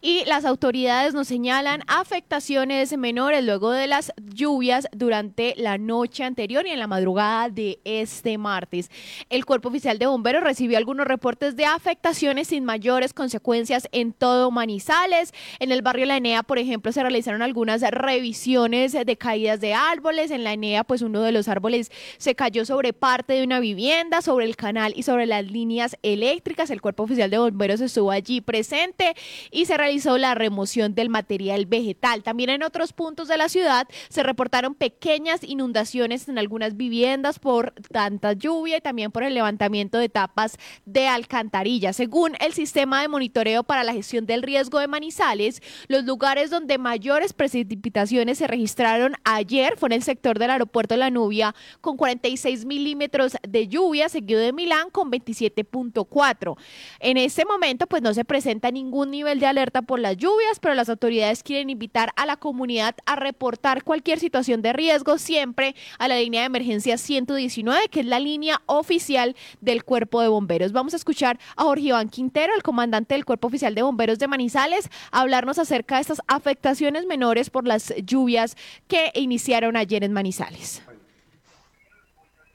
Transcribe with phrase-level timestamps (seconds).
[0.00, 6.66] y las autoridades nos señalan afectaciones menores luego de las lluvias durante la noche anterior
[6.66, 8.90] y en la madrugada de este martes.
[9.28, 14.52] El Cuerpo Oficial de Bomberos recibió algunos reportes de afectaciones sin mayores consecuencias en todo
[14.52, 15.32] Manizales.
[15.58, 20.30] En el barrio La Enea, por ejemplo, se realizaron algunas revisiones de caídas de árboles.
[20.30, 24.22] En La Enea, pues uno de los árboles se cayó sobre parte de una vivienda,
[24.22, 26.70] sobre el canal y sobre las líneas eléctricas.
[26.70, 29.14] El Cuerpo Oficial de Bomberos estuvo allí presente
[29.50, 29.87] y se realizó
[30.18, 32.22] la remoción del material vegetal.
[32.22, 37.72] También en otros puntos de la ciudad se reportaron pequeñas inundaciones en algunas viviendas por
[37.90, 41.94] tanta lluvia y también por el levantamiento de tapas de alcantarilla.
[41.94, 46.76] Según el sistema de monitoreo para la gestión del riesgo de Manizales, los lugares donde
[46.76, 51.96] mayores precipitaciones se registraron ayer fue en el sector del aeropuerto de La Nubia con
[51.96, 56.56] 46 milímetros de lluvia, seguido de Milán con 27.4.
[57.00, 60.74] En este momento, pues no se presenta ningún nivel de alerta por las lluvias, pero
[60.74, 66.08] las autoridades quieren invitar a la comunidad a reportar cualquier situación de riesgo siempre a
[66.08, 70.72] la línea de emergencia 119, que es la línea oficial del Cuerpo de Bomberos.
[70.72, 74.28] Vamos a escuchar a Jorge Iván Quintero, el comandante del Cuerpo Oficial de Bomberos de
[74.28, 78.56] Manizales, hablarnos acerca de estas afectaciones menores por las lluvias
[78.86, 80.82] que iniciaron ayer en Manizales.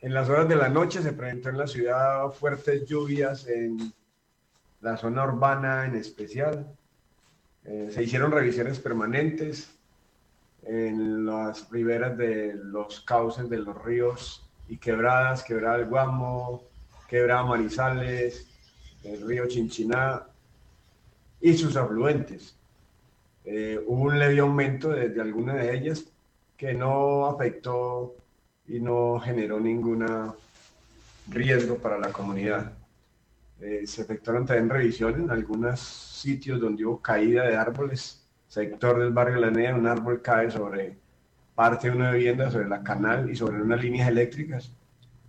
[0.02, 3.94] En las horas de la noche se presentó en la ciudad fuertes lluvias en
[4.82, 6.76] la zona urbana en especial.
[7.66, 9.70] Eh, se hicieron revisiones permanentes
[10.64, 16.64] en las riberas de los cauces de los ríos y quebradas, quebrada del Guamo,
[17.08, 18.48] quebrada Manizales,
[19.04, 20.24] el río Chinchiná
[21.42, 22.56] y sus afluentes.
[23.46, 26.06] Eh, hubo un leve aumento desde algunas de ellas
[26.58, 28.16] que no afectó
[28.68, 30.06] y no generó ningún
[31.28, 32.72] riesgo para la comunidad.
[33.64, 39.14] Eh, se efectuaron también revisiones en algunos sitios donde hubo caída de árboles, sector del
[39.14, 40.98] barrio La Nea, un árbol cae sobre
[41.56, 44.74] parte de una vivienda, sobre la canal y sobre unas líneas eléctricas.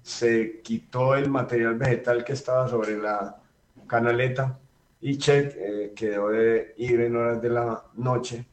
[0.02, 3.40] Se quitó el material vegetal que estaba sobre la
[3.86, 4.58] canaleta
[5.00, 8.44] y Check eh, quedó de ir en horas de la noche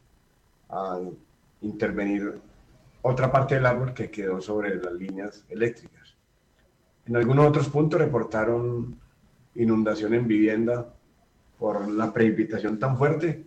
[0.69, 0.99] a
[1.61, 2.39] intervenir
[3.01, 6.15] otra parte del árbol que quedó sobre las líneas eléctricas.
[7.07, 8.95] En algunos otros puntos reportaron
[9.55, 10.93] inundación en vivienda
[11.59, 13.45] por la precipitación tan fuerte,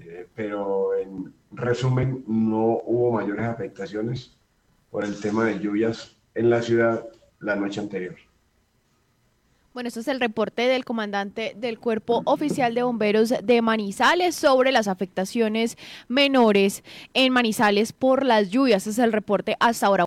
[0.00, 4.36] eh, pero en resumen no hubo mayores afectaciones
[4.90, 7.06] por el tema de lluvias en la ciudad
[7.40, 8.16] la noche anterior.
[9.76, 14.72] Bueno, este es el reporte del comandante del Cuerpo Oficial de Bomberos de Manizales sobre
[14.72, 15.76] las afectaciones
[16.08, 16.82] menores
[17.12, 18.86] en Manizales por las lluvias.
[18.86, 20.04] Este es el reporte hasta ahora.